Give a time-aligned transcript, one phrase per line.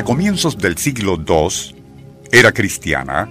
[0.00, 1.76] A comienzos del siglo II,
[2.32, 3.28] era cristiana,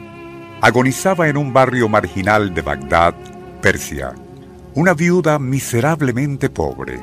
[0.61, 3.15] agonizaba en un barrio marginal de Bagdad,
[3.59, 4.13] Persia,
[4.75, 6.99] una viuda miserablemente pobre.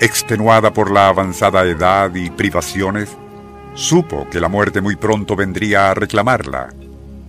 [0.00, 3.10] Extenuada por la avanzada edad y privaciones,
[3.74, 6.68] supo que la muerte muy pronto vendría a reclamarla,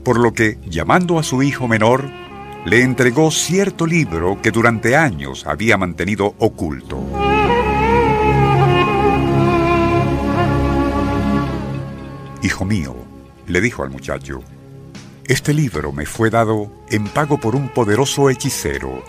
[0.03, 2.11] por lo que, llamando a su hijo menor,
[2.67, 7.28] le entregó cierto libro que durante años había mantenido oculto.
[12.41, 12.95] Hijo mío,
[13.47, 14.41] le dijo al muchacho,
[15.27, 19.03] este libro me fue dado en pago por un poderoso hechicero,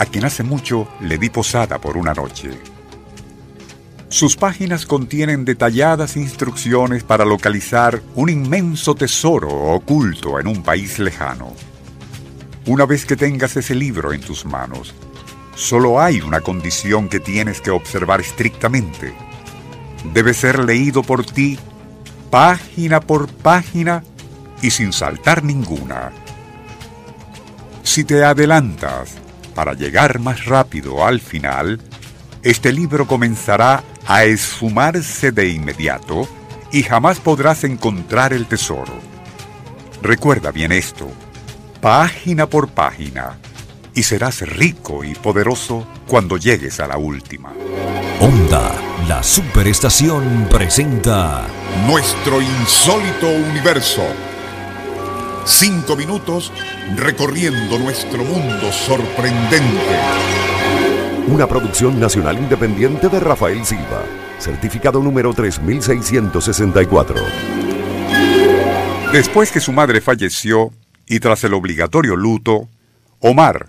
[0.00, 2.50] a quien hace mucho le di posada por una noche.
[4.08, 11.54] Sus páginas contienen detalladas instrucciones para localizar un inmenso tesoro oculto en un país lejano.
[12.66, 14.92] Una vez que tengas ese libro en tus manos,
[15.54, 19.14] solo hay una condición que tienes que observar estrictamente.
[20.12, 21.58] Debe ser leído por ti
[22.36, 24.02] página por página
[24.60, 26.12] y sin saltar ninguna.
[27.82, 29.14] Si te adelantas
[29.54, 31.80] para llegar más rápido al final,
[32.42, 36.28] este libro comenzará a esfumarse de inmediato
[36.72, 38.92] y jamás podrás encontrar el tesoro.
[40.02, 41.08] Recuerda bien esto,
[41.80, 43.38] página por página,
[43.94, 47.54] y serás rico y poderoso cuando llegues a la última.
[48.20, 51.46] Onda, la superestación presenta
[51.86, 54.02] Nuestro insólito universo.
[55.44, 56.50] Cinco minutos
[56.96, 60.00] recorriendo nuestro mundo sorprendente.
[61.28, 64.02] una producción nacional independiente de Rafael Silva,
[64.38, 67.16] certificado número 3664.
[69.12, 70.72] Después que su madre falleció
[71.06, 72.68] y tras el obligatorio luto,
[73.20, 73.66] Omar,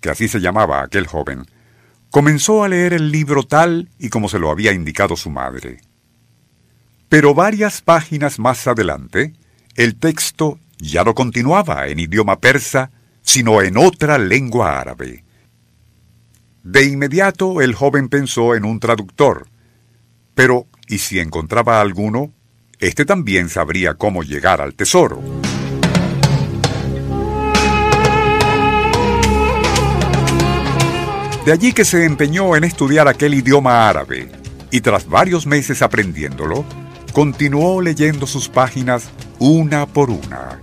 [0.00, 1.46] que así se llamaba aquel joven,
[2.10, 5.80] comenzó a leer el libro tal y como se lo había indicado su madre.
[7.08, 9.32] Pero varias páginas más adelante,
[9.74, 12.90] el texto ya no continuaba en idioma persa,
[13.22, 15.24] sino en otra lengua árabe.
[16.62, 19.48] De inmediato el joven pensó en un traductor,
[20.34, 22.32] pero ¿y si encontraba alguno?
[22.78, 25.39] Este también sabría cómo llegar al tesoro.
[31.50, 34.30] De allí que se empeñó en estudiar aquel idioma árabe,
[34.70, 36.64] y tras varios meses aprendiéndolo,
[37.12, 40.60] continuó leyendo sus páginas una por una.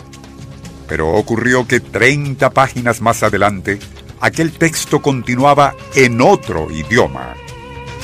[0.88, 3.80] Pero ocurrió que 30 páginas más adelante,
[4.22, 7.34] aquel texto continuaba en otro idioma,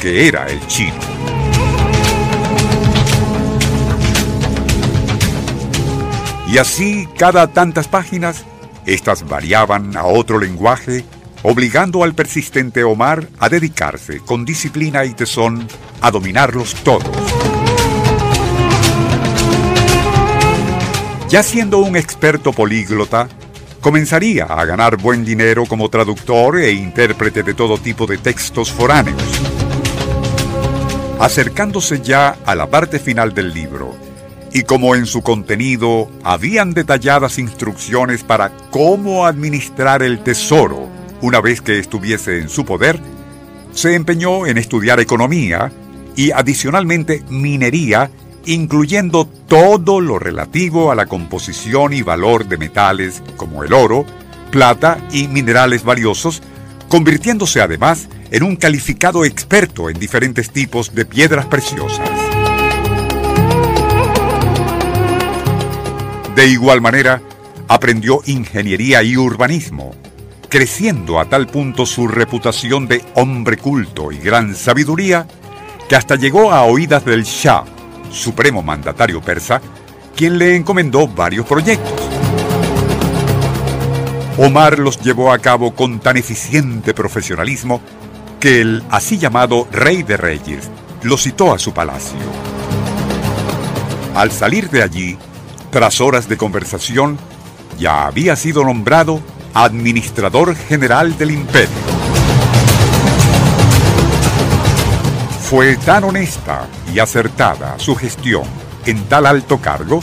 [0.01, 0.99] que era el chino.
[6.49, 8.43] Y así, cada tantas páginas,
[8.85, 11.05] estas variaban a otro lenguaje,
[11.43, 15.67] obligando al persistente Omar a dedicarse con disciplina y tesón
[16.01, 17.03] a dominarlos todos.
[21.29, 23.27] Ya siendo un experto políglota,
[23.81, 29.21] comenzaría a ganar buen dinero como traductor e intérprete de todo tipo de textos foráneos.
[31.19, 33.95] Acercándose ya a la parte final del libro,
[34.53, 40.82] y como en su contenido habían detalladas instrucciones para cómo administrar el tesoro
[41.23, 42.99] una vez que estuviese en su poder,
[43.73, 45.71] se empeñó en estudiar economía
[46.17, 48.11] y adicionalmente minería
[48.45, 54.05] incluyendo todo lo relativo a la composición y valor de metales como el oro,
[54.51, 56.43] plata y minerales valiosos,
[56.89, 62.09] convirtiéndose además en un calificado experto en diferentes tipos de piedras preciosas.
[66.35, 67.21] De igual manera,
[67.69, 69.95] aprendió ingeniería y urbanismo,
[70.53, 75.25] creciendo a tal punto su reputación de hombre culto y gran sabiduría
[75.89, 77.63] que hasta llegó a oídas del Shah,
[78.11, 79.59] supremo mandatario persa,
[80.15, 82.07] quien le encomendó varios proyectos.
[84.37, 87.81] Omar los llevó a cabo con tan eficiente profesionalismo
[88.39, 90.69] que el así llamado Rey de Reyes
[91.01, 92.19] lo citó a su palacio.
[94.13, 95.17] Al salir de allí,
[95.71, 97.17] tras horas de conversación,
[97.79, 99.19] ya había sido nombrado
[99.53, 101.69] administrador general del imperio.
[105.49, 108.43] Fue tan honesta y acertada su gestión
[108.85, 110.01] en tal alto cargo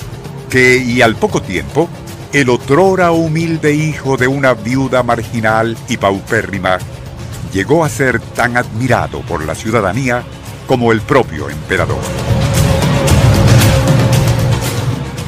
[0.49, 1.89] que, y al poco tiempo,
[2.33, 6.79] el otrora humilde hijo de una viuda marginal y paupérrima
[7.53, 10.23] llegó a ser tan admirado por la ciudadanía
[10.67, 11.99] como el propio emperador.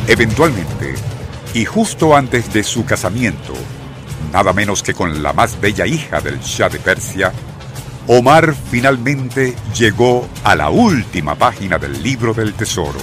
[0.06, 0.94] Eventualmente,
[1.54, 3.54] y justo antes de su casamiento,
[4.32, 7.32] nada menos que con la más bella hija del Shah de Persia,
[8.06, 13.00] Omar finalmente llegó a la última página del libro del tesoro.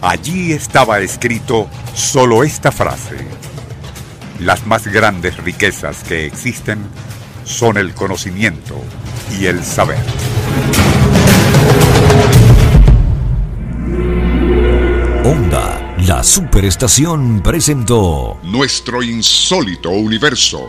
[0.00, 3.16] Allí estaba escrito solo esta frase.
[4.38, 6.78] Las más grandes riquezas que existen
[7.44, 8.80] son el conocimiento
[9.38, 9.98] y el saber.
[16.16, 20.66] La superestación presentó Nuestro insólito universo.